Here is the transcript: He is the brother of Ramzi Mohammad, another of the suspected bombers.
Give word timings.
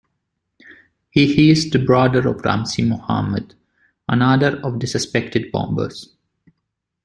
He 1.11 1.51
is 1.51 1.69
the 1.69 1.77
brother 1.77 2.27
of 2.27 2.37
Ramzi 2.41 2.83
Mohammad, 2.87 3.53
another 4.09 4.59
of 4.65 4.79
the 4.79 4.87
suspected 4.87 5.51
bombers. 5.51 6.15